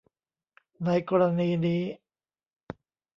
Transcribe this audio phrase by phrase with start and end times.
[0.85, 1.81] ในกรณีนี้